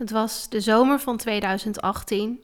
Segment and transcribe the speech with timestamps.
[0.00, 2.42] Het was de zomer van 2018.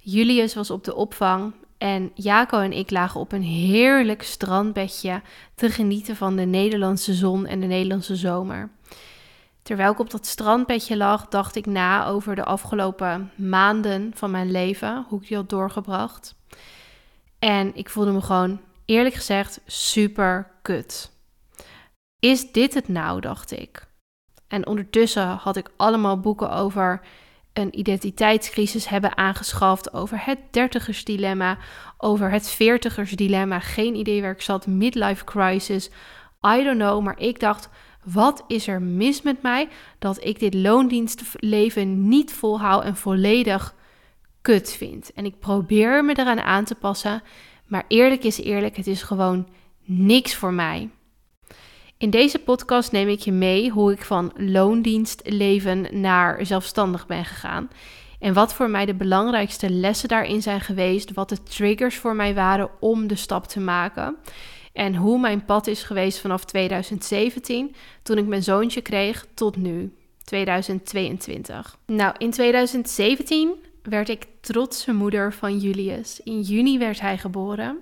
[0.00, 5.22] Julius was op de opvang en Jaco en ik lagen op een heerlijk strandbedje
[5.54, 8.70] te genieten van de Nederlandse zon en de Nederlandse zomer.
[9.62, 14.50] Terwijl ik op dat strandbedje lag, dacht ik na over de afgelopen maanden van mijn
[14.50, 16.34] leven, hoe ik die had doorgebracht.
[17.38, 21.10] En ik voelde me gewoon, eerlijk gezegd, super kut.
[22.18, 23.92] Is dit het nou, dacht ik.
[24.48, 27.00] En ondertussen had ik allemaal boeken over
[27.52, 31.58] een identiteitscrisis hebben aangeschaft, over het dertigersdilemma,
[31.98, 35.90] over het veertigersdilemma, geen idee waar ik zat, midlife crisis,
[36.46, 37.68] I don't know, maar ik dacht,
[38.04, 43.74] wat is er mis met mij dat ik dit loondienstleven niet volhoud en volledig
[44.40, 45.12] kut vind?
[45.12, 47.22] En ik probeer me eraan aan te passen,
[47.66, 49.48] maar eerlijk is eerlijk, het is gewoon
[49.84, 50.90] niks voor mij.
[52.04, 57.70] In deze podcast neem ik je mee hoe ik van loondienstleven naar zelfstandig ben gegaan.
[58.18, 62.34] En wat voor mij de belangrijkste lessen daarin zijn geweest, wat de triggers voor mij
[62.34, 64.16] waren om de stap te maken.
[64.72, 69.94] En hoe mijn pad is geweest vanaf 2017, toen ik mijn zoontje kreeg, tot nu,
[70.24, 71.78] 2022.
[71.86, 76.20] Nou, in 2017 werd ik trotse moeder van Julius.
[76.20, 77.78] In juni werd hij geboren.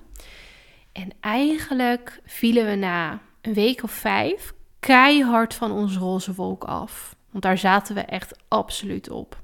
[0.93, 7.17] En eigenlijk vielen we na een week of vijf keihard van ons roze wolk af.
[7.31, 9.41] Want daar zaten we echt absoluut op.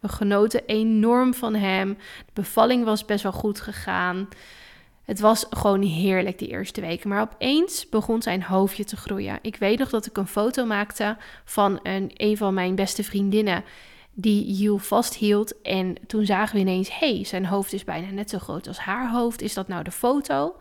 [0.00, 1.98] We genoten enorm van hem.
[2.26, 4.28] De bevalling was best wel goed gegaan.
[5.04, 7.08] Het was gewoon heerlijk die eerste weken.
[7.08, 9.38] Maar opeens begon zijn hoofdje te groeien.
[9.42, 13.64] Ik weet nog dat ik een foto maakte van een, een van mijn beste vriendinnen.
[14.12, 15.60] Die Jules vasthield.
[15.60, 19.10] En toen zagen we ineens: hey, zijn hoofd is bijna net zo groot als haar
[19.10, 19.42] hoofd.
[19.42, 20.56] Is dat nou de foto?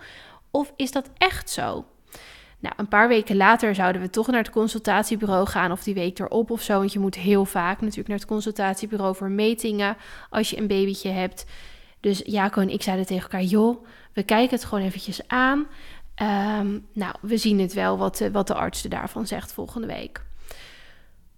[0.51, 1.85] Of is dat echt zo?
[2.59, 6.19] Nou, een paar weken later zouden we toch naar het consultatiebureau gaan of die week
[6.19, 6.77] erop of zo.
[6.77, 9.97] Want je moet heel vaak natuurlijk naar het consultatiebureau voor metingen
[10.29, 11.45] als je een babytje hebt.
[11.99, 15.67] Dus Jaco en ik zeiden tegen elkaar, joh, we kijken het gewoon eventjes aan.
[16.59, 20.23] Um, nou, we zien het wel wat, wat de arts daarvan zegt volgende week.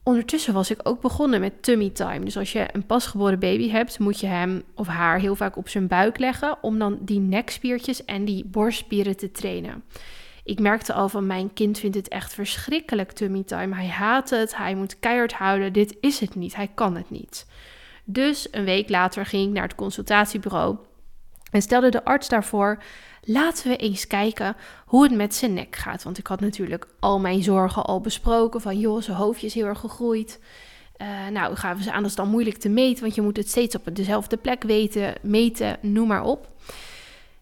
[0.03, 2.25] Ondertussen was ik ook begonnen met tummy time.
[2.25, 5.69] Dus als je een pasgeboren baby hebt, moet je hem of haar heel vaak op
[5.69, 9.83] zijn buik leggen om dan die nekspiertjes en die borstspieren te trainen.
[10.51, 13.75] Ik merkte al van mijn kind vindt het echt verschrikkelijk tummy time.
[13.75, 15.73] Hij haat het, hij moet keihard houden.
[15.73, 17.45] Dit is het niet, hij kan het niet.
[18.03, 20.77] Dus een week later ging ik naar het consultatiebureau
[21.51, 22.83] en stelde de arts daarvoor:
[23.21, 26.03] laten we eens kijken hoe het met zijn nek gaat.
[26.03, 29.65] Want ik had natuurlijk al mijn zorgen al besproken: van joh, zijn hoofdje is heel
[29.65, 30.39] erg gegroeid.
[31.01, 33.49] Uh, nou, gaven ze aan, dat is dan moeilijk te meten, want je moet het
[33.49, 36.49] steeds op dezelfde plek weten, meten, noem maar op.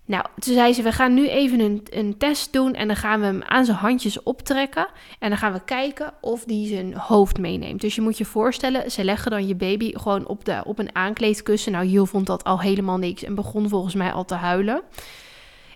[0.10, 3.20] Nou, toen zei ze, we gaan nu even een, een test doen en dan gaan
[3.20, 4.88] we hem aan zijn handjes optrekken.
[5.20, 7.82] En dan gaan we kijken of die zijn hoofd meeneemt.
[7.82, 10.96] Dus je moet je voorstellen, ze leggen dan je baby gewoon op, de, op een
[10.96, 11.72] aankleedkussen.
[11.72, 14.82] Nou, Jill vond dat al helemaal niks en begon volgens mij al te huilen.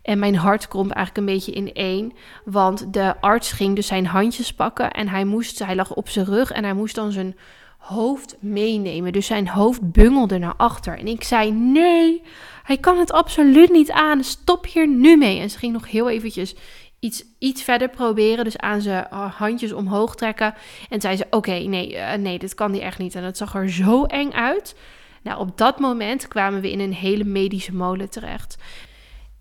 [0.01, 2.13] En mijn hart kromp eigenlijk een beetje in één.
[2.45, 6.25] Want de arts ging dus zijn handjes pakken en hij, moest, hij lag op zijn
[6.25, 7.35] rug en hij moest dan zijn
[7.83, 9.11] hoofd meenemen.
[9.11, 10.97] Dus zijn hoofd bungelde naar achter.
[10.97, 12.21] En ik zei: Nee,
[12.63, 14.23] hij kan het absoluut niet aan.
[14.23, 15.39] Stop hier nu mee.
[15.39, 16.55] En ze ging nog heel eventjes
[16.99, 18.43] iets, iets verder proberen.
[18.43, 20.53] Dus aan zijn handjes omhoog trekken.
[20.89, 23.15] En zei ze: Oké, nee, uh, nee, dit kan die echt niet.
[23.15, 24.75] En het zag er zo eng uit.
[25.23, 28.57] Nou, op dat moment kwamen we in een hele medische molen terecht.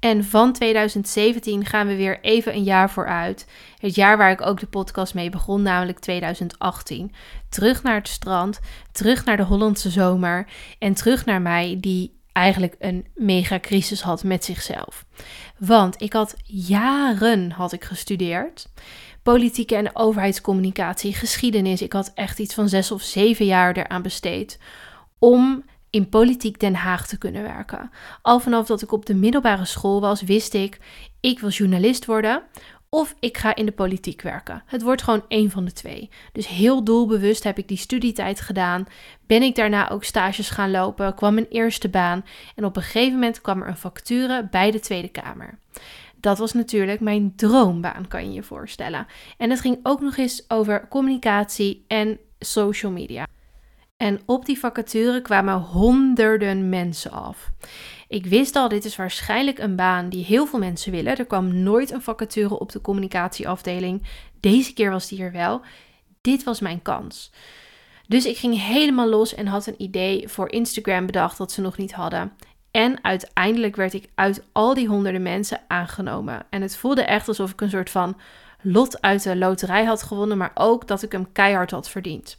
[0.03, 3.47] En van 2017 gaan we weer even een jaar vooruit.
[3.79, 7.13] Het jaar waar ik ook de podcast mee begon, namelijk 2018.
[7.49, 8.61] Terug naar het strand,
[8.93, 10.47] terug naar de Hollandse zomer
[10.79, 15.05] en terug naar mij die eigenlijk een mega crisis had met zichzelf.
[15.59, 18.69] Want ik had jaren had ik gestudeerd.
[19.23, 21.83] Politieke en overheidscommunicatie, geschiedenis.
[21.83, 24.59] Ik had echt iets van zes of zeven jaar eraan besteed.
[25.19, 27.91] Om in politiek Den Haag te kunnen werken.
[28.23, 30.79] Al vanaf dat ik op de middelbare school was, wist ik,
[31.21, 32.43] ik wil journalist worden
[32.89, 34.63] of ik ga in de politiek werken.
[34.67, 36.11] Het wordt gewoon één van de twee.
[36.33, 38.87] Dus heel doelbewust heb ik die studietijd gedaan.
[39.27, 42.25] Ben ik daarna ook stages gaan lopen, kwam mijn eerste baan
[42.55, 45.59] en op een gegeven moment kwam er een vacature bij de Tweede Kamer.
[46.17, 49.07] Dat was natuurlijk mijn droombaan, kan je je voorstellen.
[49.37, 53.27] En het ging ook nog eens over communicatie en social media.
[54.03, 57.51] En op die vacature kwamen honderden mensen af.
[58.09, 61.17] Ik wist al, dit is waarschijnlijk een baan die heel veel mensen willen.
[61.17, 64.07] Er kwam nooit een vacature op de communicatieafdeling.
[64.41, 65.61] Deze keer was die er wel.
[66.21, 67.33] Dit was mijn kans.
[68.07, 71.77] Dus ik ging helemaal los en had een idee voor Instagram bedacht dat ze nog
[71.77, 72.33] niet hadden.
[72.71, 76.47] En uiteindelijk werd ik uit al die honderden mensen aangenomen.
[76.51, 78.17] En het voelde echt alsof ik een soort van
[78.63, 82.39] lot uit de loterij had gewonnen, maar ook dat ik hem keihard had verdiend.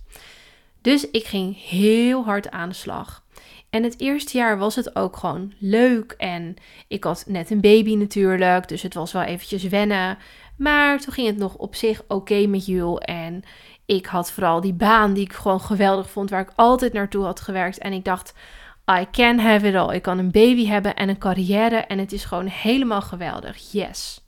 [0.83, 3.23] Dus ik ging heel hard aan de slag.
[3.69, 6.11] En het eerste jaar was het ook gewoon leuk.
[6.17, 6.55] En
[6.87, 10.17] ik had net een baby natuurlijk, dus het was wel eventjes wennen.
[10.57, 12.99] Maar toen ging het nog op zich oké met Jul.
[12.99, 13.43] En
[13.85, 17.39] ik had vooral die baan die ik gewoon geweldig vond, waar ik altijd naartoe had
[17.39, 17.77] gewerkt.
[17.77, 18.33] En ik dacht,
[18.91, 19.95] I can have it all.
[19.95, 23.71] Ik kan een baby hebben en een carrière en het is gewoon helemaal geweldig.
[23.71, 24.22] Yes.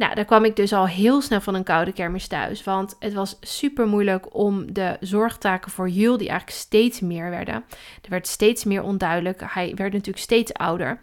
[0.00, 2.64] Nou, daar kwam ik dus al heel snel van een koude kermis thuis.
[2.64, 7.54] Want het was super moeilijk om de zorgtaken voor Jul, die eigenlijk steeds meer werden.
[8.02, 9.42] Er werd steeds meer onduidelijk.
[9.44, 10.98] Hij werd natuurlijk steeds ouder.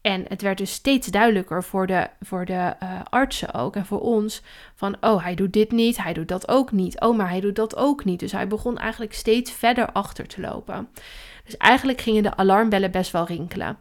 [0.00, 2.52] En het werd dus steeds duidelijker voor de, voor de
[2.82, 4.42] uh, artsen ook en voor ons
[4.74, 7.00] van, oh, hij doet dit niet, hij doet dat ook niet.
[7.00, 8.20] Oh, maar hij doet dat ook niet.
[8.20, 10.88] Dus hij begon eigenlijk steeds verder achter te lopen.
[11.44, 13.78] Dus eigenlijk gingen de alarmbellen best wel rinkelen.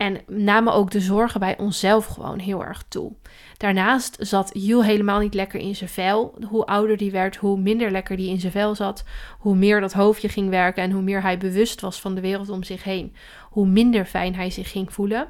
[0.00, 3.12] En namen ook de zorgen bij onszelf gewoon heel erg toe.
[3.56, 6.34] Daarnaast zat Jules helemaal niet lekker in zijn vel.
[6.48, 9.04] Hoe ouder die werd, hoe minder lekker die in zijn vel zat.
[9.38, 12.48] Hoe meer dat hoofdje ging werken en hoe meer hij bewust was van de wereld
[12.48, 13.14] om zich heen.
[13.50, 15.28] Hoe minder fijn hij zich ging voelen.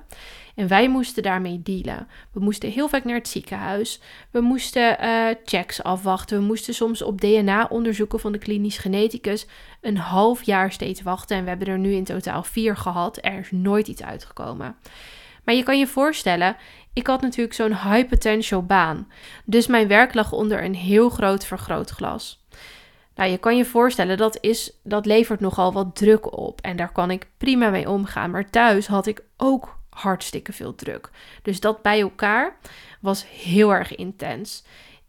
[0.61, 2.09] En wij moesten daarmee dealen.
[2.33, 4.01] We moesten heel vaak naar het ziekenhuis.
[4.31, 6.39] We moesten uh, checks afwachten.
[6.39, 9.47] We moesten soms op DNA-onderzoeken van de klinisch geneticus
[9.81, 11.37] een half jaar steeds wachten.
[11.37, 13.19] En we hebben er nu in totaal vier gehad.
[13.21, 14.77] Er is nooit iets uitgekomen.
[15.45, 16.57] Maar je kan je voorstellen,
[16.93, 19.09] ik had natuurlijk zo'n high potential baan.
[19.45, 22.47] Dus mijn werk lag onder een heel groot vergrootglas.
[23.15, 26.61] Nou, je kan je voorstellen, dat, is, dat levert nogal wat druk op.
[26.61, 28.31] En daar kan ik prima mee omgaan.
[28.31, 31.11] Maar thuis had ik ook hartstikke veel druk.
[31.43, 32.56] Dus dat bij elkaar
[33.00, 34.64] was heel erg intens.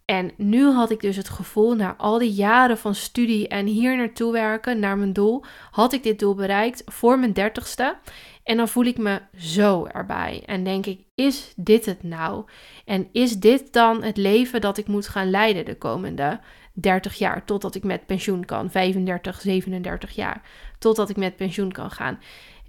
[0.05, 3.97] En nu had ik dus het gevoel, na al die jaren van studie en hier
[3.97, 7.97] naartoe werken, naar mijn doel, had ik dit doel bereikt voor mijn dertigste.
[8.43, 10.43] En dan voel ik me zo erbij.
[10.45, 12.45] En denk ik, is dit het nou?
[12.85, 16.39] En is dit dan het leven dat ik moet gaan leiden de komende
[16.73, 17.45] 30 jaar?
[17.45, 18.71] Totdat ik met pensioen kan.
[18.71, 20.41] 35, 37 jaar.
[20.79, 22.19] Totdat ik met pensioen kan gaan.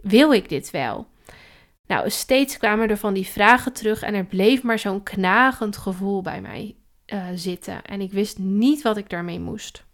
[0.02, 1.06] Wil ik dit wel?
[1.92, 6.22] Nou, steeds kwamen er van die vragen terug en er bleef maar zo'n knagend gevoel
[6.22, 6.74] bij mij
[7.06, 7.84] uh, zitten.
[7.84, 9.84] En ik wist niet wat ik daarmee moest.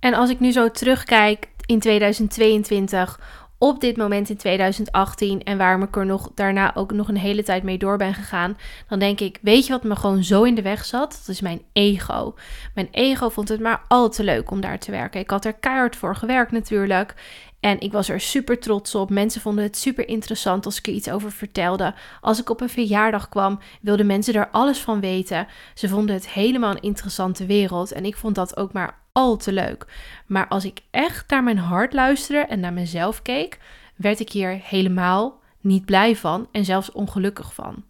[0.00, 3.20] En als ik nu zo terugkijk in 2022
[3.58, 7.42] op dit moment in 2018 en waarom ik er nog daarna ook nog een hele
[7.42, 8.56] tijd mee door ben gegaan,
[8.88, 11.10] dan denk ik, weet je wat me gewoon zo in de weg zat?
[11.10, 12.34] Dat is mijn ego.
[12.74, 15.20] Mijn ego vond het maar al te leuk om daar te werken.
[15.20, 17.14] Ik had er keihard voor gewerkt natuurlijk.
[17.60, 19.10] En ik was er super trots op.
[19.10, 21.94] Mensen vonden het super interessant als ik er iets over vertelde.
[22.20, 25.46] Als ik op een verjaardag kwam, wilden mensen er alles van weten.
[25.74, 27.92] Ze vonden het helemaal een interessante wereld.
[27.92, 29.86] En ik vond dat ook maar al te leuk.
[30.26, 33.58] Maar als ik echt naar mijn hart luisterde en naar mezelf keek,
[33.96, 37.84] werd ik hier helemaal niet blij van en zelfs ongelukkig van.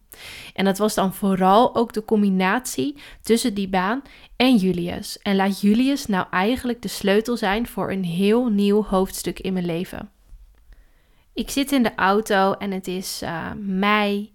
[0.54, 4.02] En dat was dan vooral ook de combinatie tussen die baan
[4.38, 5.18] en Julius.
[5.18, 9.66] En laat Julius nou eigenlijk de sleutel zijn voor een heel nieuw hoofdstuk in mijn
[9.66, 10.10] leven.
[11.34, 14.32] Ik zit in de auto en het is uh, mei.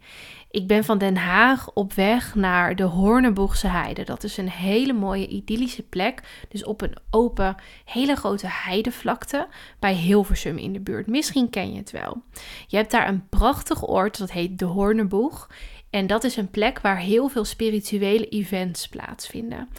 [0.50, 4.04] Ik ben van Den Haag op weg naar de Hoorneboegse Heide.
[4.04, 6.46] Dat is een hele mooie idyllische plek.
[6.50, 7.56] Dus op een open,
[7.86, 9.48] hele grote heidevlakte
[9.80, 11.08] bij Hilversum in de buurt.
[11.08, 12.22] Misschien ken je het wel.
[12.68, 15.50] Je hebt daar een prachtig oord, dat heet de Hoorneboeg.
[15.94, 19.70] En dat is een plek waar heel veel spirituele events plaatsvinden.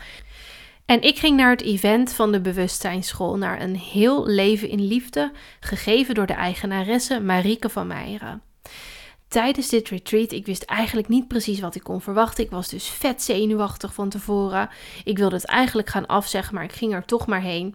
[0.87, 5.33] En ik ging naar het event van de Bewustzijnsschool, naar een heel leven in liefde,
[5.61, 8.43] gegeven door de eigenaresse Marieke van Meijeren
[9.35, 12.45] tijdens dit retreat, ik wist eigenlijk niet precies wat ik kon verwachten.
[12.45, 14.69] Ik was dus vet zenuwachtig van tevoren.
[15.05, 17.75] Ik wilde het eigenlijk gaan afzeggen, maar ik ging er toch maar heen.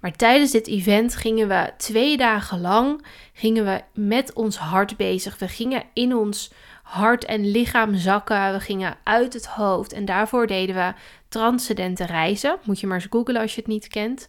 [0.00, 5.38] Maar tijdens dit event gingen we twee dagen lang gingen we met ons hart bezig.
[5.38, 6.50] We gingen in ons
[6.88, 8.52] hart en lichaam zakken.
[8.52, 9.92] We gingen uit het hoofd.
[9.92, 10.92] En daarvoor deden we
[11.28, 12.58] transcendente reizen.
[12.62, 14.28] Moet je maar eens googlen als je het niet kent.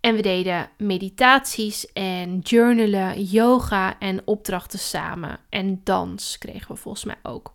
[0.00, 5.38] En we deden meditaties en journalen, yoga en opdrachten samen.
[5.48, 7.52] En dans kregen we volgens mij ook.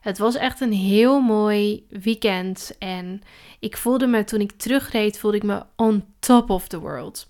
[0.00, 2.76] Het was echt een heel mooi weekend.
[2.78, 3.22] En
[3.60, 7.28] ik voelde me, toen ik terugreed, voelde ik me on top of the world.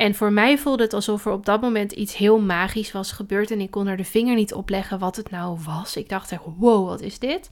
[0.00, 3.50] En voor mij voelde het alsof er op dat moment iets heel magisch was gebeurd.
[3.50, 5.96] En ik kon er de vinger niet op leggen wat het nou was.
[5.96, 7.50] Ik dacht echt, wow, wat is dit?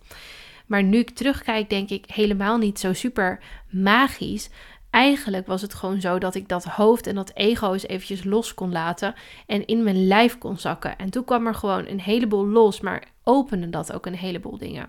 [0.66, 3.40] Maar nu ik terugkijk, denk ik helemaal niet zo super
[3.70, 4.50] magisch
[4.90, 8.54] eigenlijk was het gewoon zo dat ik dat hoofd en dat ego eens eventjes los
[8.54, 9.14] kon laten
[9.46, 10.98] en in mijn lijf kon zakken.
[10.98, 14.88] En toen kwam er gewoon een heleboel los, maar opende dat ook een heleboel dingen.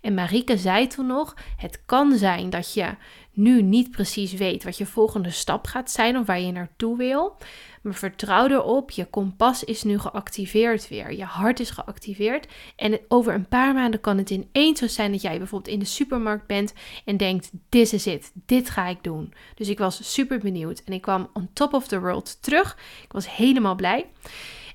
[0.00, 2.94] En Marike zei toen nog: Het kan zijn dat je
[3.36, 7.36] nu niet precies weet wat je volgende stap gaat zijn of waar je naartoe wil.
[7.82, 11.12] Maar vertrouw erop, je kompas is nu geactiveerd weer.
[11.12, 12.46] Je hart is geactiveerd.
[12.76, 15.84] En over een paar maanden kan het ineens zo zijn dat jij bijvoorbeeld in de
[15.84, 16.72] supermarkt bent
[17.04, 19.32] en denkt: This is it, dit ga ik doen.
[19.54, 22.76] Dus ik was super benieuwd en ik kwam on top of the world terug.
[23.04, 24.06] Ik was helemaal blij.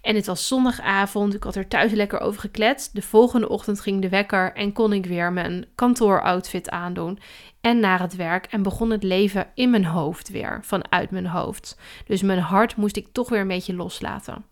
[0.01, 2.95] En het was zondagavond, ik had er thuis lekker over gekletst.
[2.95, 7.19] De volgende ochtend ging de wekker en kon ik weer mijn kantooroutfit aandoen.
[7.61, 11.77] En naar het werk en begon het leven in mijn hoofd weer, vanuit mijn hoofd.
[12.05, 14.45] Dus mijn hart moest ik toch weer een beetje loslaten.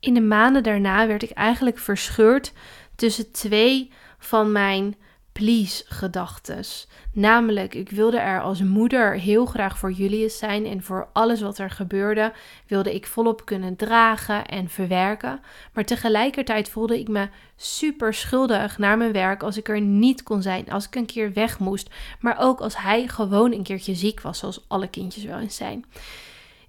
[0.00, 2.52] In de maanden daarna werd ik eigenlijk verscheurd
[2.96, 4.96] tussen twee van mijn
[5.36, 6.86] please-gedachtes.
[7.12, 11.58] Namelijk, ik wilde er als moeder heel graag voor Julius zijn en voor alles wat
[11.58, 12.32] er gebeurde
[12.66, 15.40] wilde ik volop kunnen dragen en verwerken.
[15.72, 20.42] Maar tegelijkertijd voelde ik me super schuldig naar mijn werk als ik er niet kon
[20.42, 21.90] zijn, als ik een keer weg moest,
[22.20, 25.84] maar ook als hij gewoon een keertje ziek was, zoals alle kindjes wel eens zijn.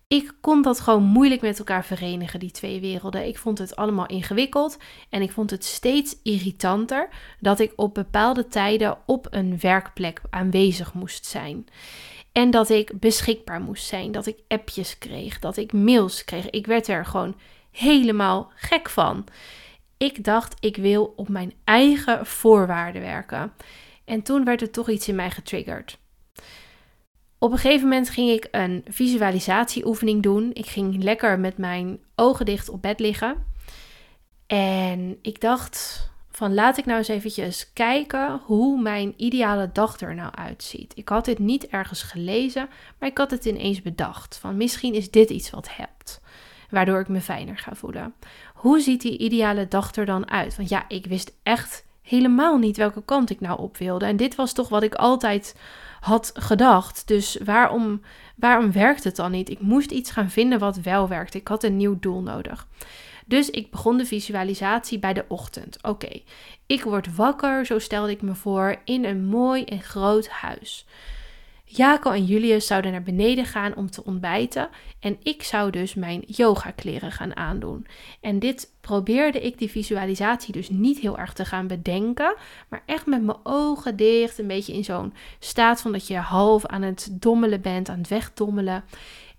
[0.08, 3.28] Ik kon dat gewoon moeilijk met elkaar verenigen, die twee werelden.
[3.28, 4.78] Ik vond het allemaal ingewikkeld
[5.10, 7.10] en ik vond het steeds irritanter
[7.40, 11.66] dat ik op bepaalde tijden op een werkplek aanwezig moest zijn.
[12.32, 16.50] En dat ik beschikbaar moest zijn, dat ik appjes kreeg, dat ik mails kreeg.
[16.50, 17.36] Ik werd er gewoon
[17.72, 19.26] helemaal gek van.
[19.98, 23.54] Ik dacht, ik wil op mijn eigen voorwaarden werken.
[24.06, 25.98] En toen werd er toch iets in mij getriggerd.
[27.40, 30.50] Op een gegeven moment ging ik een visualisatieoefening doen.
[30.54, 33.46] Ik ging lekker met mijn ogen dicht op bed liggen.
[34.48, 40.16] En ik dacht van laat ik nou eens eventjes kijken hoe mijn ideale dag er
[40.16, 40.92] nou uitziet.
[40.96, 44.38] Ik had dit niet ergens gelezen, maar ik had het ineens bedacht.
[44.38, 46.22] Van misschien is dit iets wat helpt,
[46.70, 48.14] waardoor ik me fijner ga voelen.
[48.54, 50.56] Hoe ziet die ideale dag er dan uit?
[50.56, 54.06] Want ja, ik wist echt helemaal niet welke kant ik nou op wilde.
[54.06, 55.56] En dit was toch wat ik altijd
[56.08, 57.08] had gedacht.
[57.08, 58.02] Dus waarom,
[58.36, 59.50] waarom werkt het dan niet?
[59.50, 61.38] Ik moest iets gaan vinden wat wel werkte.
[61.38, 62.68] Ik had een nieuw doel nodig.
[63.26, 65.78] Dus ik begon de visualisatie bij de ochtend.
[65.82, 66.22] Oké,
[66.66, 70.86] ik word wakker, zo stelde ik me voor, in een mooi en groot huis.
[71.70, 74.70] Jaco en Julius zouden naar beneden gaan om te ontbijten
[75.00, 77.88] en ik zou dus mijn yoga kleren gaan aandoen.
[78.22, 82.36] En dit probeerde ik die visualisatie dus niet heel erg te gaan bedenken,
[82.70, 86.66] maar echt met mijn ogen dicht, een beetje in zo'n staat van dat je half
[86.66, 88.84] aan het dommelen bent, aan het wegdommelen.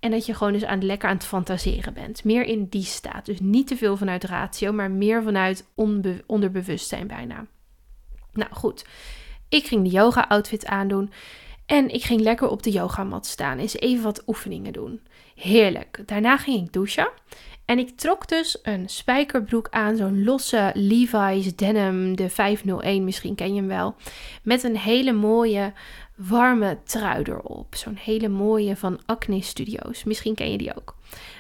[0.01, 2.25] En dat je gewoon dus aan, lekker aan het fantaseren bent.
[2.25, 3.27] Meer in die staat.
[3.27, 5.67] Dus niet te veel vanuit ratio, maar meer vanuit
[6.27, 7.47] onderbewustzijn bijna.
[8.33, 8.85] Nou goed,
[9.49, 11.11] ik ging de yoga outfit aandoen.
[11.69, 13.59] En ik ging lekker op de yogamat staan.
[13.59, 15.01] Eens even wat oefeningen doen.
[15.35, 16.03] Heerlijk.
[16.07, 17.11] Daarna ging ik douchen.
[17.65, 23.55] En ik trok dus een spijkerbroek aan, zo'n losse Levi's denim, de 501, misschien ken
[23.55, 23.95] je hem wel.
[24.43, 25.73] Met een hele mooie
[26.17, 27.75] warme trui erop.
[27.75, 30.05] Zo'n hele mooie van Acne Studios.
[30.05, 30.97] Misschien ken je die ook.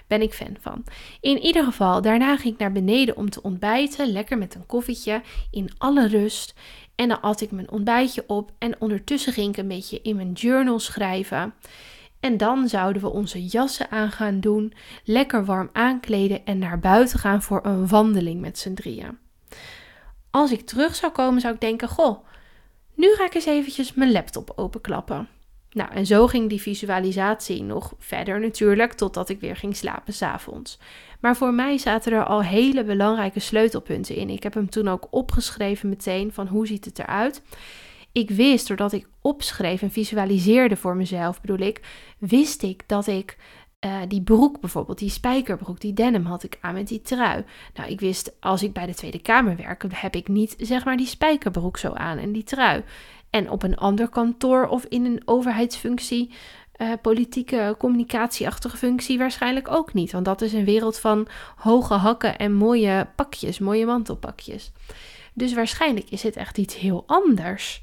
[0.06, 0.85] Ben ik fan van.
[1.20, 4.12] In ieder geval, daarna ging ik naar beneden om te ontbijten.
[4.12, 6.54] Lekker met een koffietje in alle rust.
[6.98, 10.32] En dan at ik mijn ontbijtje op en ondertussen ging ik een beetje in mijn
[10.32, 11.54] journal schrijven.
[12.20, 14.72] En dan zouden we onze jassen aan gaan doen,
[15.04, 19.18] lekker warm aankleden en naar buiten gaan voor een wandeling met z'n drieën.
[20.30, 22.24] Als ik terug zou komen, zou ik denken: Goh,
[22.94, 25.28] nu ga ik eens eventjes mijn laptop openklappen.
[25.78, 30.78] Nou, en zo ging die visualisatie nog verder natuurlijk, totdat ik weer ging slapen s'avonds.
[31.20, 34.30] Maar voor mij zaten er al hele belangrijke sleutelpunten in.
[34.30, 37.42] Ik heb hem toen ook opgeschreven meteen van hoe ziet het eruit.
[38.12, 41.80] Ik wist, doordat ik opschreef en visualiseerde voor mezelf, bedoel ik,
[42.18, 43.37] wist ik dat ik
[43.87, 47.44] uh, die broek bijvoorbeeld, die spijkerbroek, die denim had ik aan met die trui.
[47.75, 50.97] Nou, ik wist, als ik bij de Tweede Kamer werk, heb ik niet zeg maar
[50.97, 52.82] die spijkerbroek zo aan en die trui.
[53.30, 56.30] En op een ander kantoor of in een overheidsfunctie,
[56.76, 60.12] uh, politieke communicatieachtige functie waarschijnlijk ook niet.
[60.12, 64.73] Want dat is een wereld van hoge hakken en mooie pakjes, mooie mantelpakjes.
[65.35, 67.82] Dus waarschijnlijk is het echt iets heel anders.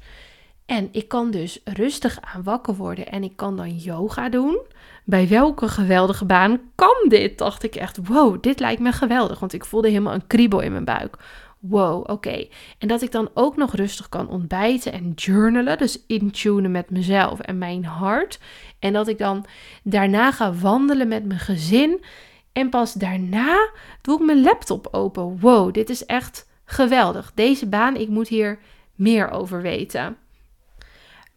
[0.66, 4.58] En ik kan dus rustig aan wakker worden en ik kan dan yoga doen.
[5.04, 7.38] Bij welke geweldige baan kan dit?
[7.38, 9.38] Dacht ik echt, wow, dit lijkt me geweldig.
[9.38, 11.16] Want ik voelde helemaal een kriebel in mijn buik
[11.58, 12.48] wow, oké.
[12.78, 17.40] En dat ik dan ook nog rustig kan ontbijten en journalen, dus intunen met mezelf
[17.40, 18.40] en mijn hart.
[18.78, 19.44] En dat ik dan
[19.82, 22.04] daarna ga wandelen met mijn gezin.
[22.52, 23.70] En pas daarna
[24.02, 25.40] doe ik mijn laptop open.
[25.40, 27.32] Wow, dit is echt geweldig.
[27.34, 28.58] Deze baan, ik moet hier
[28.94, 30.16] meer over weten.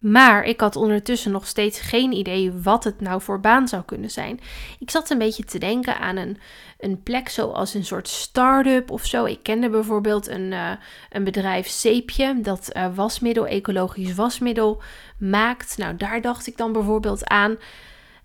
[0.00, 4.10] Maar ik had ondertussen nog steeds geen idee wat het nou voor baan zou kunnen
[4.10, 4.40] zijn.
[4.78, 6.38] Ik zat een beetje te denken aan een,
[6.78, 9.24] een plek zoals een soort start-up of zo.
[9.24, 10.70] Ik kende bijvoorbeeld een, uh,
[11.10, 14.82] een bedrijf Zeepje dat uh, wasmiddel, ecologisch wasmiddel
[15.18, 15.78] maakt.
[15.78, 17.56] Nou, daar dacht ik dan bijvoorbeeld aan.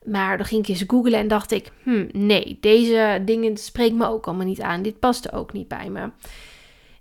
[0.04, 4.08] Maar dan ging ik eens googlen en dacht ik, hm, nee, deze dingen spreken me
[4.08, 4.82] ook allemaal niet aan.
[4.82, 6.10] Dit paste ook niet bij me.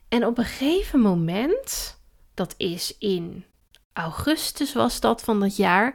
[0.09, 2.00] En op een gegeven moment,
[2.35, 3.45] dat is in
[3.95, 5.95] augustus was dat van dat jaar,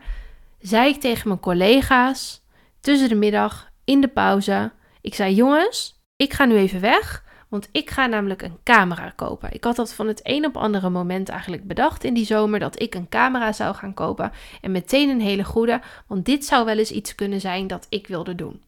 [0.60, 2.42] zei ik tegen mijn collega's
[2.82, 4.72] tussen de middag in de pauze.
[5.02, 7.28] Ik zei: Jongens, ik ga nu even weg.
[7.50, 9.54] Want ik ga namelijk een camera kopen.
[9.54, 12.82] Ik had dat van het een op andere moment eigenlijk bedacht in die zomer dat
[12.82, 14.32] ik een camera zou gaan kopen.
[14.62, 18.08] En meteen een hele goede, want dit zou wel eens iets kunnen zijn dat ik
[18.08, 18.62] wilde doen.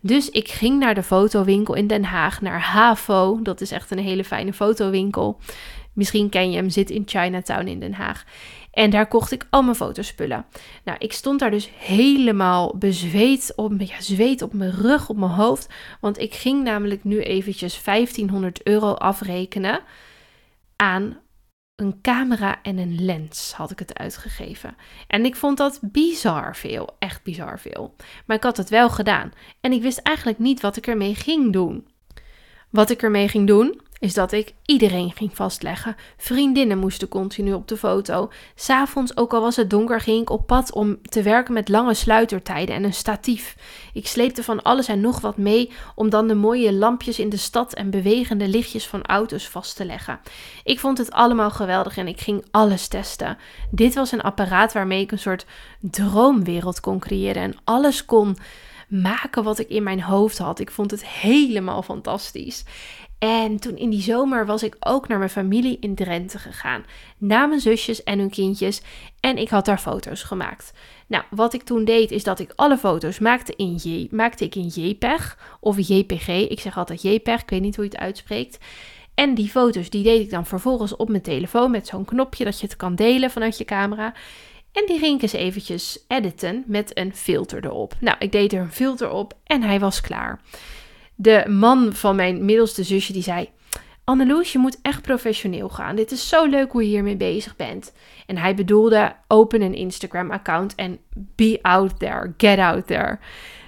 [0.00, 3.42] Dus ik ging naar de fotowinkel in Den Haag, naar HAVO.
[3.42, 5.38] Dat is echt een hele fijne fotowinkel.
[5.92, 8.24] Misschien ken je hem, zit in Chinatown in Den Haag.
[8.70, 10.46] En daar kocht ik al mijn fotospullen.
[10.84, 15.30] Nou, ik stond daar dus helemaal bezweet op, ja, zweet op mijn rug, op mijn
[15.30, 15.68] hoofd.
[16.00, 19.80] Want ik ging namelijk nu eventjes 1500 euro afrekenen
[20.76, 21.18] aan
[21.80, 24.76] een camera en een lens had ik het uitgegeven.
[25.06, 27.94] En ik vond dat bizar veel, echt bizar veel.
[28.26, 31.52] Maar ik had het wel gedaan en ik wist eigenlijk niet wat ik ermee ging
[31.52, 31.88] doen.
[32.70, 35.96] Wat ik ermee ging doen, is dat ik iedereen ging vastleggen.
[36.16, 38.30] Vriendinnen moesten continu op de foto.
[38.54, 41.94] S'avonds, ook al was het donker, ging ik op pad om te werken met lange
[41.94, 43.56] sluitertijden en een statief.
[43.92, 47.36] Ik sleepte van alles en nog wat mee om dan de mooie lampjes in de
[47.36, 50.20] stad en bewegende lichtjes van auto's vast te leggen.
[50.64, 53.38] Ik vond het allemaal geweldig en ik ging alles testen.
[53.70, 55.46] Dit was een apparaat waarmee ik een soort
[55.80, 58.36] droomwereld kon creëren en alles kon
[58.88, 60.58] maken wat ik in mijn hoofd had.
[60.58, 62.64] Ik vond het helemaal fantastisch.
[63.20, 66.84] En toen in die zomer was ik ook naar mijn familie in Drenthe gegaan.
[67.18, 68.82] Naar mijn zusjes en hun kindjes.
[69.20, 70.72] En ik had daar foto's gemaakt.
[71.06, 74.66] Nou, wat ik toen deed is dat ik alle foto's maakte, in maakte ik in
[74.66, 76.28] JPEG of JPG.
[76.28, 78.58] Ik zeg altijd JPEG, ik weet niet hoe je het uitspreekt.
[79.14, 82.60] En die foto's die deed ik dan vervolgens op mijn telefoon met zo'n knopje dat
[82.60, 84.14] je het kan delen vanuit je camera.
[84.72, 87.94] En die ging ik eens eventjes editen met een filter erop.
[88.00, 90.40] Nou, ik deed er een filter op en hij was klaar
[91.20, 93.48] de man van mijn middelste zusje die zei:
[94.04, 95.96] Anneloes, je moet echt professioneel gaan.
[95.96, 97.92] Dit is zo leuk hoe je hiermee bezig bent.
[98.26, 103.18] En hij bedoelde: open een Instagram-account en be out there, get out there.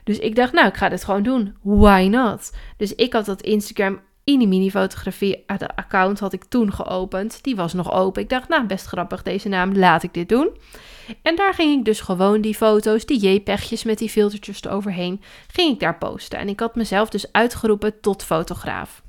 [0.04, 1.56] Dus ik dacht, nou, ik ga dit gewoon doen.
[1.62, 2.52] Why not?
[2.76, 7.42] Dus ik had dat Instagram Mini fotografie de account had ik toen geopend.
[7.42, 8.22] Die was nog open.
[8.22, 10.50] Ik dacht, nou, best grappig deze naam, laat ik dit doen.
[11.22, 15.20] En daar ging ik dus gewoon die foto's, die JPEG'jes met die filtertjes eroverheen,
[15.52, 16.38] ging ik daar posten.
[16.38, 19.02] En ik had mezelf dus uitgeroepen tot fotograaf.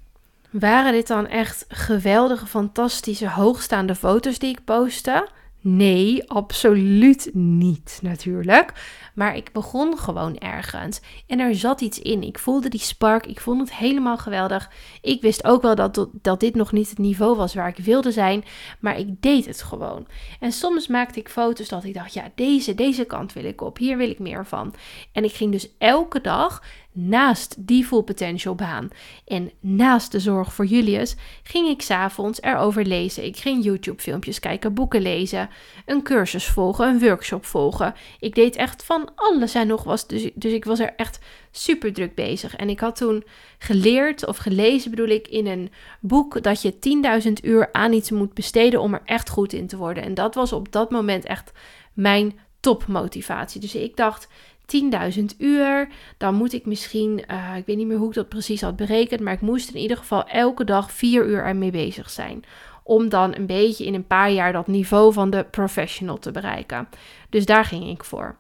[0.49, 5.27] Waren dit dan echt geweldige, fantastische, hoogstaande foto's die ik postte?
[5.65, 8.73] Nee, absoluut niet natuurlijk.
[9.13, 11.01] Maar ik begon gewoon ergens.
[11.27, 12.23] En er zat iets in.
[12.23, 13.25] Ik voelde die spark.
[13.25, 14.71] Ik vond het helemaal geweldig.
[15.01, 18.11] Ik wist ook wel dat, dat dit nog niet het niveau was waar ik wilde
[18.11, 18.43] zijn.
[18.79, 20.07] Maar ik deed het gewoon.
[20.39, 23.77] En soms maakte ik foto's dat ik dacht: ja, deze, deze kant wil ik op.
[23.77, 24.73] Hier wil ik meer van.
[25.11, 28.87] En ik ging dus elke dag naast die full potential baan
[29.25, 33.25] en naast de zorg voor Julius ging ik s'avonds erover lezen.
[33.25, 35.49] Ik ging YouTube filmpjes kijken, boeken lezen,
[35.85, 37.93] een cursus volgen, een workshop volgen.
[38.19, 40.07] Ik deed echt van alles en nog was.
[40.07, 41.19] Dus, dus ik was er echt
[41.51, 42.55] super druk bezig.
[42.55, 43.23] En ik had toen
[43.57, 46.73] geleerd of gelezen bedoel ik in een boek dat je
[47.25, 50.03] 10.000 uur aan iets moet besteden om er echt goed in te worden.
[50.03, 51.51] En dat was op dat moment echt
[51.93, 53.61] mijn topmotivatie.
[53.61, 54.27] Dus ik dacht,
[55.17, 58.61] 10.000 uur, dan moet ik misschien, uh, ik weet niet meer hoe ik dat precies
[58.61, 62.43] had berekend, maar ik moest in ieder geval elke dag 4 uur ermee bezig zijn.
[62.83, 66.87] Om dan een beetje in een paar jaar dat niveau van de professional te bereiken.
[67.29, 68.35] Dus daar ging ik voor.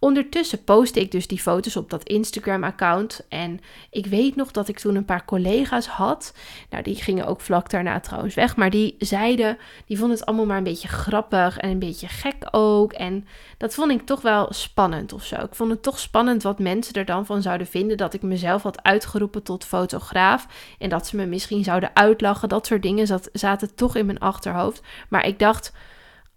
[0.00, 3.26] Ondertussen postte ik dus die foto's op dat Instagram-account.
[3.28, 6.34] En ik weet nog dat ik toen een paar collega's had.
[6.70, 8.56] Nou, die gingen ook vlak daarna trouwens weg.
[8.56, 12.48] Maar die zeiden, die vonden het allemaal maar een beetje grappig en een beetje gek
[12.50, 12.92] ook.
[12.92, 15.36] En dat vond ik toch wel spannend of zo.
[15.36, 17.96] Ik vond het toch spannend wat mensen er dan van zouden vinden.
[17.96, 20.46] Dat ik mezelf had uitgeroepen tot fotograaf.
[20.78, 22.48] En dat ze me misschien zouden uitlachen.
[22.48, 24.82] Dat soort dingen zat, zaten toch in mijn achterhoofd.
[25.08, 25.72] Maar ik dacht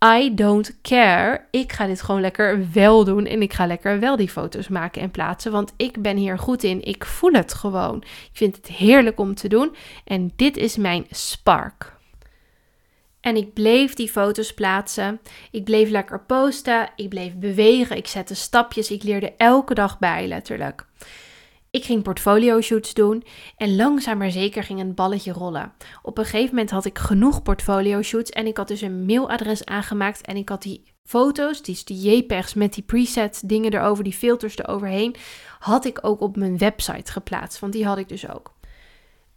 [0.06, 1.46] I don't care.
[1.52, 5.02] Ik ga dit gewoon lekker wel doen en ik ga lekker wel die foto's maken
[5.02, 6.84] en plaatsen, want ik ben hier goed in.
[6.84, 7.98] Ik voel het gewoon.
[8.02, 11.94] Ik vind het heerlijk om te doen en dit is mijn spark.
[13.20, 15.20] En ik bleef die foto's plaatsen.
[15.52, 16.90] Ik bleef lekker posten.
[16.96, 17.98] Ik bleef bewegen.
[17.98, 18.92] Ik zette stapjes.
[18.92, 20.86] Ik leerde elke dag bij, letterlijk.
[21.72, 23.24] Ik ging portfolio shoots doen
[23.58, 25.74] en langzaam maar zeker ging een balletje rollen.
[26.02, 29.66] Op een gegeven moment had ik genoeg portfolio shoots en ik had dus een mailadres
[29.66, 34.14] aangemaakt en ik had die foto's, die, die JPEGs met die preset dingen erover, die
[34.14, 35.16] filters eroverheen,
[35.60, 37.60] had ik ook op mijn website geplaatst.
[37.60, 38.54] Want die had ik dus ook.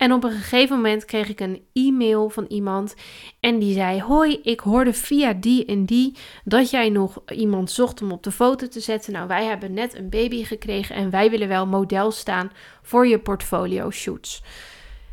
[0.05, 2.95] En op een gegeven moment kreeg ik een e-mail van iemand
[3.41, 8.03] en die zei: Hoi, ik hoorde via die en die dat jij nog iemand zocht
[8.03, 9.13] om op de foto te zetten.
[9.13, 13.19] Nou, wij hebben net een baby gekregen en wij willen wel model staan voor je
[13.19, 14.43] portfolio shoots.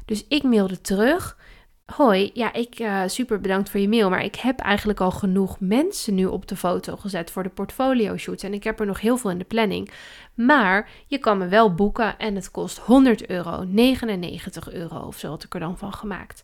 [0.05, 1.37] Dus ik mailde terug.
[1.85, 5.59] Hoi, ja, ik uh, super bedankt voor je mail, maar ik heb eigenlijk al genoeg
[5.59, 9.01] mensen nu op de foto gezet voor de portfolio shoots en ik heb er nog
[9.01, 9.91] heel veel in de planning.
[10.33, 15.29] Maar je kan me wel boeken en het kost 100 euro, 99 euro of zo
[15.29, 16.43] had ik er dan van gemaakt.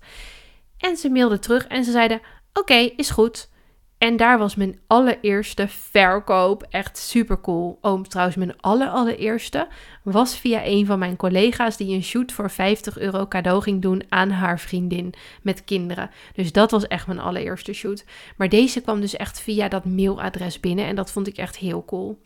[0.78, 2.22] En ze mailde terug en ze zeiden:
[2.54, 3.50] Oké, is goed.
[3.98, 6.66] En daar was mijn allereerste verkoop.
[6.70, 7.78] Echt super cool.
[7.82, 9.68] Oh, trouwens, mijn aller, allereerste
[10.04, 14.04] was via een van mijn collega's die een shoot voor 50 euro cadeau ging doen
[14.10, 16.10] aan haar vriendin met kinderen.
[16.34, 18.06] Dus dat was echt mijn allereerste shoot.
[18.36, 21.86] Maar deze kwam dus echt via dat mailadres binnen en dat vond ik echt heel
[21.86, 22.22] cool.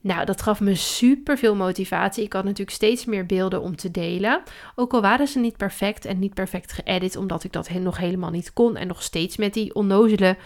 [0.00, 2.24] Nou, dat gaf me super veel motivatie.
[2.24, 4.42] Ik had natuurlijk steeds meer beelden om te delen.
[4.74, 8.30] Ook al waren ze niet perfect en niet perfect geëdit, omdat ik dat nog helemaal
[8.30, 10.36] niet kon en nog steeds met die onnozele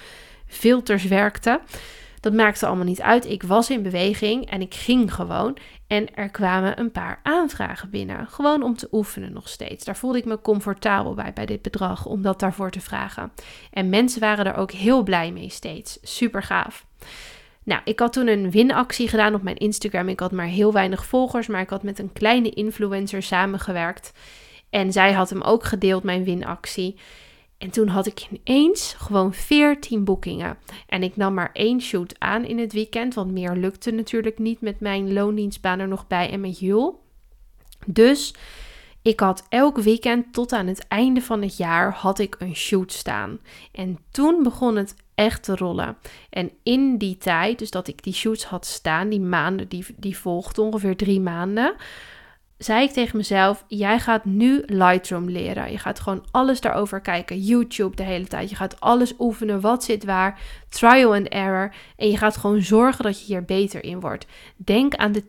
[0.48, 1.60] filters werkte.
[2.20, 3.30] Dat maakte allemaal niet uit.
[3.30, 5.56] Ik was in beweging en ik ging gewoon.
[5.86, 8.26] En er kwamen een paar aanvragen binnen.
[8.26, 9.84] Gewoon om te oefenen nog steeds.
[9.84, 13.32] Daar voelde ik me comfortabel bij, bij dit bedrag, om dat daarvoor te vragen.
[13.70, 15.98] En mensen waren er ook heel blij mee steeds.
[16.02, 16.86] Super gaaf.
[17.62, 20.08] Nou, ik had toen een winactie gedaan op mijn Instagram.
[20.08, 24.12] Ik had maar heel weinig volgers, maar ik had met een kleine influencer samengewerkt.
[24.70, 26.98] En zij had hem ook gedeeld, mijn winactie.
[27.58, 30.58] En toen had ik ineens gewoon 14 boekingen.
[30.86, 34.60] En ik nam maar één shoot aan in het weekend, want meer lukte natuurlijk niet
[34.60, 37.00] met mijn loondienstbaan er nog bij en met Jul.
[37.86, 38.34] Dus
[39.02, 42.92] ik had elk weekend tot aan het einde van het jaar had ik een shoot
[42.92, 43.38] staan.
[43.72, 45.96] En toen begon het echt te rollen.
[46.30, 50.18] En in die tijd, dus dat ik die shoots had staan, die maanden, die, die
[50.18, 51.74] volgden ongeveer drie maanden,
[52.58, 55.70] zei ik tegen mezelf: Jij gaat nu Lightroom leren.
[55.70, 57.40] Je gaat gewoon alles daarover kijken.
[57.40, 58.50] YouTube de hele tijd.
[58.50, 59.60] Je gaat alles oefenen.
[59.60, 60.40] Wat zit waar?
[60.68, 61.74] Trial and error.
[61.96, 64.26] En je gaat gewoon zorgen dat je hier beter in wordt.
[64.56, 65.22] Denk aan de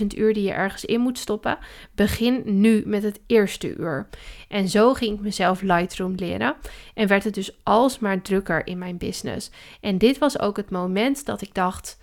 [0.00, 1.58] 10.000 uur die je ergens in moet stoppen.
[1.94, 4.08] Begin nu met het eerste uur.
[4.48, 6.54] En zo ging ik mezelf Lightroom leren.
[6.94, 9.50] En werd het dus alsmaar drukker in mijn business.
[9.80, 11.98] En dit was ook het moment dat ik dacht: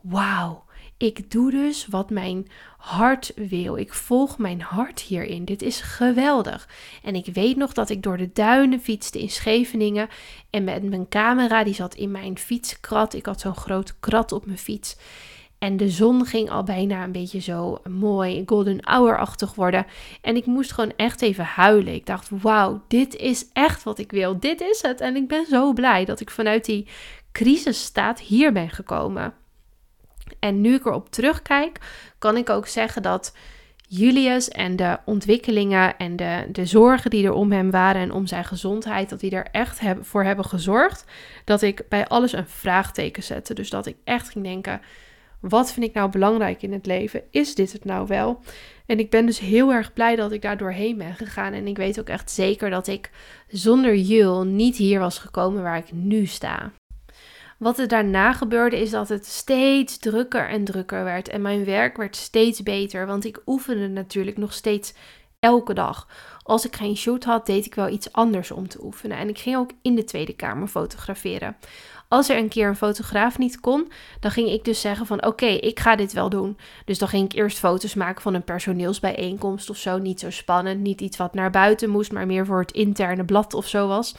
[0.00, 0.64] Wauw
[1.00, 3.76] ik doe dus wat mijn hart wil.
[3.76, 5.44] Ik volg mijn hart hierin.
[5.44, 6.68] Dit is geweldig.
[7.02, 10.08] En ik weet nog dat ik door de duinen fietste in Scheveningen.
[10.50, 13.14] En met mijn camera, die zat in mijn fietskrat.
[13.14, 14.96] Ik had zo'n groot krat op mijn fiets.
[15.58, 19.86] En de zon ging al bijna een beetje zo mooi golden hour-achtig worden.
[20.20, 21.94] En ik moest gewoon echt even huilen.
[21.94, 24.38] Ik dacht, wauw, dit is echt wat ik wil.
[24.40, 25.00] Dit is het.
[25.00, 26.88] En ik ben zo blij dat ik vanuit die
[27.32, 29.34] crisisstaat hier ben gekomen.
[30.38, 31.78] En nu ik erop terugkijk,
[32.18, 33.34] kan ik ook zeggen dat
[33.92, 38.26] Julius en de ontwikkelingen en de, de zorgen die er om hem waren en om
[38.26, 41.04] zijn gezondheid, dat die er echt voor hebben gezorgd
[41.44, 43.54] dat ik bij alles een vraagteken zette.
[43.54, 44.80] Dus dat ik echt ging denken:
[45.40, 47.22] wat vind ik nou belangrijk in het leven?
[47.30, 48.40] Is dit het nou wel?
[48.86, 51.52] En ik ben dus heel erg blij dat ik daar doorheen ben gegaan.
[51.52, 53.10] En ik weet ook echt zeker dat ik
[53.48, 56.72] zonder Jul niet hier was gekomen waar ik nu sta.
[57.60, 61.28] Wat er daarna gebeurde is dat het steeds drukker en drukker werd.
[61.28, 64.94] En mijn werk werd steeds beter, want ik oefende natuurlijk nog steeds
[65.40, 66.08] elke dag.
[66.42, 69.18] Als ik geen shoot had, deed ik wel iets anders om te oefenen.
[69.18, 71.56] En ik ging ook in de Tweede Kamer fotograferen.
[72.08, 75.46] Als er een keer een fotograaf niet kon, dan ging ik dus zeggen van oké,
[75.46, 76.58] ik ga dit wel doen.
[76.84, 79.98] Dus dan ging ik eerst foto's maken van een personeelsbijeenkomst of zo.
[79.98, 83.54] Niet zo spannend, niet iets wat naar buiten moest, maar meer voor het interne blad
[83.54, 84.14] of zo was.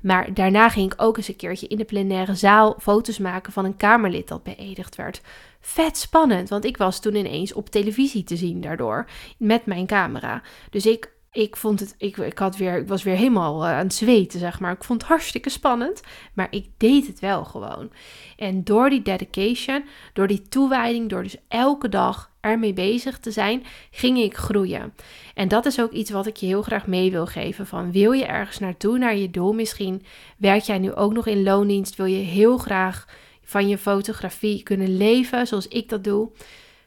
[0.00, 3.64] Maar daarna ging ik ook eens een keertje in de plenaire zaal foto's maken van
[3.64, 5.20] een Kamerlid dat beëdigd werd.
[5.60, 9.06] Vet spannend, want ik was toen ineens op televisie te zien daardoor
[9.38, 10.42] met mijn camera.
[10.70, 13.78] Dus ik ik vond het, ik, ik, had weer, ik was weer helemaal uh, aan
[13.78, 14.72] het zweten, zeg maar.
[14.72, 16.00] Ik vond het hartstikke spannend,
[16.32, 17.90] maar ik deed het wel gewoon.
[18.36, 23.64] En door die dedication, door die toewijding, door dus elke dag ermee bezig te zijn,
[23.90, 24.94] ging ik groeien.
[25.34, 27.66] En dat is ook iets wat ik je heel graag mee wil geven.
[27.66, 30.02] Van wil je ergens naartoe, naar je doel misschien?
[30.36, 31.96] Werk jij nu ook nog in loondienst?
[31.96, 33.06] Wil je heel graag
[33.44, 36.30] van je fotografie kunnen leven, zoals ik dat doe?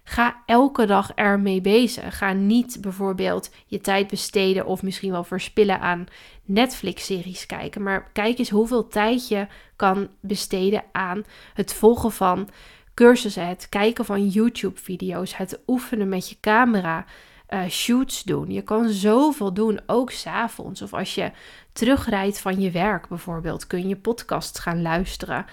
[0.04, 2.18] Ga elke dag ermee bezig.
[2.18, 6.06] Ga niet bijvoorbeeld je tijd besteden of misschien wel verspillen aan
[6.46, 7.84] Netflix-series kijken.
[7.84, 12.50] Maar kijk eens hoeveel tijd je kan besteden aan het volgen van
[12.94, 17.06] cursussen, het kijken van YouTube-video's, het oefenen met je camera,
[17.50, 18.52] uh, shoots doen.
[18.52, 20.82] Je kan zoveel doen, ook s'avonds.
[20.82, 21.32] Of als je
[21.74, 25.46] terugrijdt van je werk bijvoorbeeld, kun je podcasts gaan luisteren.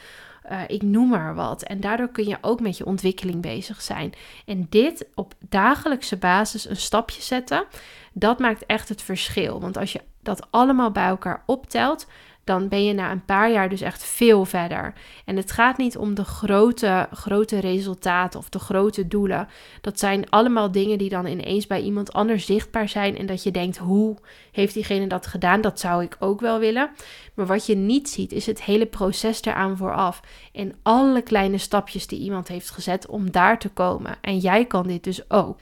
[0.51, 1.62] Uh, ik noem maar wat.
[1.62, 4.12] En daardoor kun je ook met je ontwikkeling bezig zijn.
[4.46, 7.64] En dit op dagelijkse basis een stapje zetten,
[8.12, 9.61] dat maakt echt het verschil.
[9.61, 12.07] Want als je dat allemaal bij elkaar optelt,
[12.48, 14.92] dan ben je na een paar jaar dus echt veel verder.
[15.24, 19.48] En het gaat niet om de grote, grote resultaten of de grote doelen.
[19.80, 23.18] Dat zijn allemaal dingen die dan ineens bij iemand anders zichtbaar zijn.
[23.18, 24.16] En dat je denkt, hoe
[24.52, 25.61] heeft diegene dat gedaan?
[25.61, 26.90] Dat zou ik ook wel willen.
[27.34, 30.20] Maar wat je niet ziet, is het hele proces eraan vooraf.
[30.52, 34.16] En alle kleine stapjes die iemand heeft gezet om daar te komen.
[34.20, 35.58] En jij kan dit dus ook.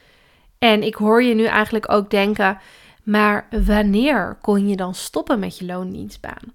[0.57, 2.57] En ik hoor je nu eigenlijk ook denken.
[3.07, 6.53] Maar wanneer kon je dan stoppen met je loondienstbaan?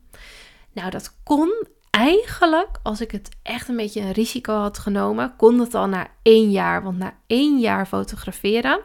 [0.72, 5.58] Nou, dat kon eigenlijk, als ik het echt een beetje een risico had genomen, kon
[5.58, 6.82] het al na één jaar.
[6.82, 8.80] Want na één jaar fotograferen,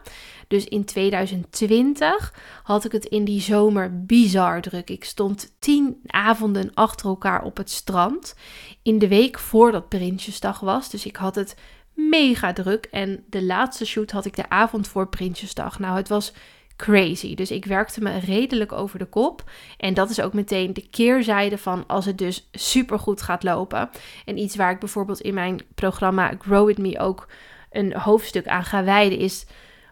[0.47, 4.89] dus in 2020, had ik het in die zomer bizar druk.
[4.89, 8.35] Ik stond tien avonden achter elkaar op het strand.
[8.81, 10.89] In de week voordat Prinsjesdag was.
[10.89, 11.55] Dus ik had het
[11.93, 12.85] mega druk.
[12.91, 15.79] En de laatste shoot had ik de avond voor Prinsjesdag.
[15.79, 16.33] Nou, het was
[16.77, 17.35] crazy.
[17.35, 19.49] Dus ik werkte me redelijk over de kop.
[19.77, 23.89] En dat is ook meteen de keerzijde van als het dus super goed gaat lopen.
[24.25, 27.27] En iets waar ik bijvoorbeeld in mijn programma Grow With Me ook
[27.71, 29.45] een hoofdstuk aan ga wijden is...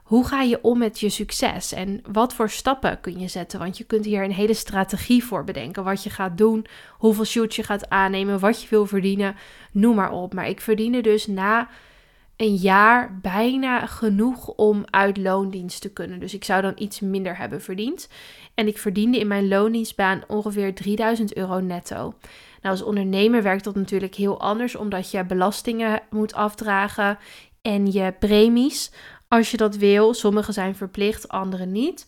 [0.05, 3.59] Hoe ga je om met je succes en wat voor stappen kun je zetten?
[3.59, 5.83] Want je kunt hier een hele strategie voor bedenken.
[5.83, 9.35] Wat je gaat doen, hoeveel shoots je gaat aannemen, wat je wil verdienen,
[9.71, 10.33] noem maar op.
[10.33, 11.69] Maar ik verdiende dus na
[12.37, 16.19] een jaar bijna genoeg om uit loondienst te kunnen.
[16.19, 18.09] Dus ik zou dan iets minder hebben verdiend.
[18.53, 22.13] En ik verdiende in mijn loondienstbaan ongeveer 3000 euro netto.
[22.61, 27.17] Nou, als ondernemer werkt dat natuurlijk heel anders, omdat je belastingen moet afdragen
[27.61, 28.91] en je premies.
[29.27, 32.07] Als je dat wil, sommige zijn verplicht, andere niet.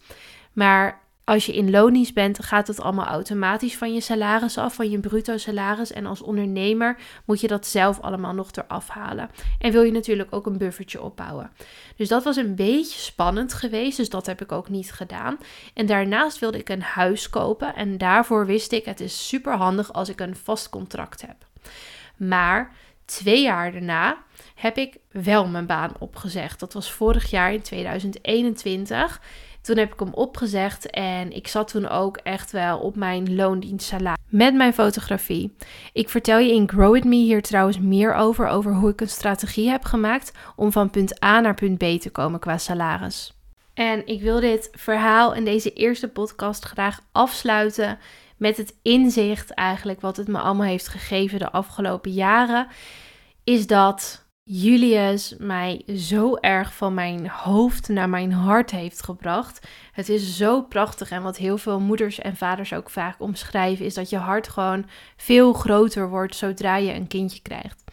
[0.53, 4.89] Maar als je in loondienst bent, gaat het allemaal automatisch van je salaris af, van
[4.89, 5.91] je bruto salaris.
[5.91, 9.29] En als ondernemer moet je dat zelf allemaal nog eraf halen.
[9.59, 11.51] En wil je natuurlijk ook een buffertje opbouwen.
[11.95, 15.37] Dus dat was een beetje spannend geweest, dus dat heb ik ook niet gedaan.
[15.73, 19.93] En daarnaast wilde ik een huis kopen en daarvoor wist ik, het is super handig
[19.93, 21.35] als ik een vast contract heb.
[22.17, 22.71] Maar
[23.05, 24.17] twee jaar daarna
[24.55, 26.59] heb ik wel mijn baan opgezegd.
[26.59, 29.21] Dat was vorig jaar in 2021.
[29.67, 34.23] Toen heb ik hem opgezegd en ik zat toen ook echt wel op mijn loondienstsalaris
[34.29, 35.55] met mijn fotografie.
[35.93, 39.09] Ik vertel je in Grow With Me hier trouwens meer over, over hoe ik een
[39.09, 43.33] strategie heb gemaakt om van punt A naar punt B te komen qua salaris.
[43.73, 47.97] En ik wil dit verhaal in deze eerste podcast graag afsluiten
[48.37, 52.67] met het inzicht eigenlijk wat het me allemaal heeft gegeven de afgelopen jaren.
[53.43, 59.67] Is dat Julius mij zo erg van mijn hoofd naar mijn hart heeft gebracht.
[59.91, 63.93] Het is zo prachtig en wat heel veel moeders en vaders ook vaak omschrijven is
[63.93, 64.85] dat je hart gewoon
[65.17, 67.83] veel groter wordt zodra je een kindje krijgt.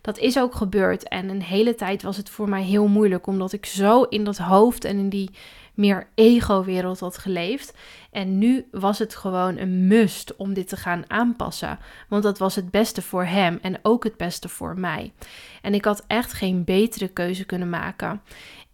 [0.00, 3.52] Dat is ook gebeurd en een hele tijd was het voor mij heel moeilijk omdat
[3.52, 5.30] ik zo in dat hoofd en in die
[5.74, 7.76] meer ego-wereld had geleefd.
[8.10, 11.78] En nu was het gewoon een must om dit te gaan aanpassen.
[12.08, 15.12] Want dat was het beste voor hem en ook het beste voor mij.
[15.62, 18.22] En ik had echt geen betere keuze kunnen maken.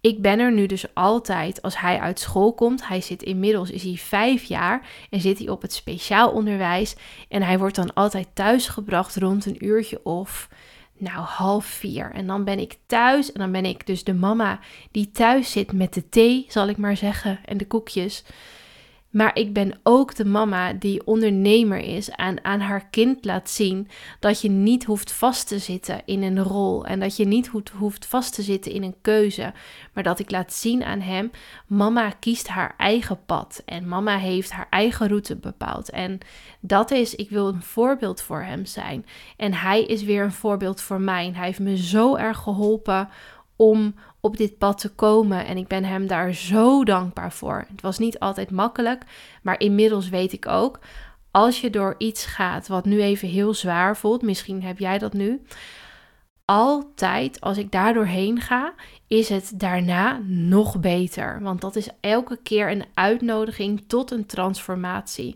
[0.01, 2.87] Ik ben er nu dus altijd als hij uit school komt.
[2.87, 6.95] Hij zit inmiddels, is hij vijf jaar en zit hij op het speciaal onderwijs.
[7.27, 10.49] En hij wordt dan altijd thuisgebracht rond een uurtje of
[10.99, 12.11] nou, half vier.
[12.11, 14.59] En dan ben ik thuis en dan ben ik dus de mama
[14.91, 18.23] die thuis zit met de thee, zal ik maar zeggen, en de koekjes.
[19.09, 23.87] Maar ik ben ook de mama die ondernemer is en aan haar kind laat zien
[24.19, 28.05] dat je niet hoeft vast te zitten in een rol en dat je niet hoeft
[28.05, 29.53] vast te zitten in een keuze,
[29.93, 31.31] maar dat ik laat zien aan hem:
[31.67, 35.89] mama kiest haar eigen pad en mama heeft haar eigen route bepaald.
[35.89, 36.19] En
[36.59, 39.05] dat is, ik wil een voorbeeld voor hem zijn.
[39.37, 41.31] En hij is weer een voorbeeld voor mij.
[41.35, 43.09] Hij heeft me zo erg geholpen
[43.55, 45.45] om op dit pad te komen.
[45.45, 47.65] En ik ben hem daar zo dankbaar voor.
[47.71, 49.03] Het was niet altijd makkelijk,
[49.41, 50.79] maar inmiddels weet ik ook.
[51.31, 55.13] Als je door iets gaat wat nu even heel zwaar voelt, misschien heb jij dat
[55.13, 55.41] nu.
[56.45, 58.73] Altijd als ik daar doorheen ga,
[59.07, 61.41] is het daarna nog beter.
[61.41, 65.35] Want dat is elke keer een uitnodiging tot een transformatie.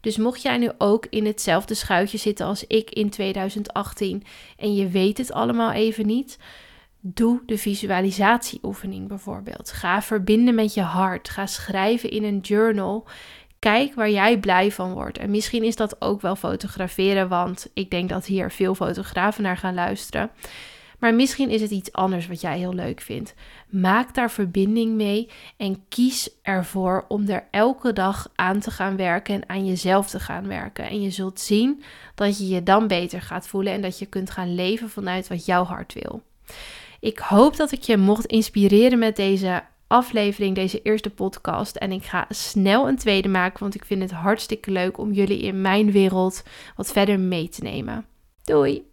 [0.00, 4.24] Dus mocht jij nu ook in hetzelfde schuitje zitten als ik in 2018
[4.56, 6.38] en je weet het allemaal even niet,
[7.04, 9.72] Doe de visualisatieoefening bijvoorbeeld.
[9.72, 11.28] Ga verbinden met je hart.
[11.28, 13.06] Ga schrijven in een journal.
[13.58, 15.18] Kijk waar jij blij van wordt.
[15.18, 19.56] En misschien is dat ook wel fotograferen, want ik denk dat hier veel fotografen naar
[19.56, 20.30] gaan luisteren.
[20.98, 23.34] Maar misschien is het iets anders wat jij heel leuk vindt.
[23.68, 29.34] Maak daar verbinding mee en kies ervoor om er elke dag aan te gaan werken
[29.34, 30.88] en aan jezelf te gaan werken.
[30.88, 31.82] En je zult zien
[32.14, 35.46] dat je je dan beter gaat voelen en dat je kunt gaan leven vanuit wat
[35.46, 36.22] jouw hart wil.
[37.02, 41.76] Ik hoop dat ik je mocht inspireren met deze aflevering, deze eerste podcast.
[41.76, 45.40] En ik ga snel een tweede maken, want ik vind het hartstikke leuk om jullie
[45.40, 46.42] in mijn wereld
[46.76, 48.06] wat verder mee te nemen.
[48.44, 48.91] Doei!